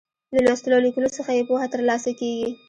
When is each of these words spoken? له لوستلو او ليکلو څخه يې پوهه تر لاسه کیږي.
له 0.33 0.39
لوستلو 0.45 0.75
او 0.77 0.81
ليکلو 0.85 1.15
څخه 1.17 1.31
يې 1.37 1.43
پوهه 1.49 1.67
تر 1.73 1.81
لاسه 1.89 2.09
کیږي. 2.19 2.49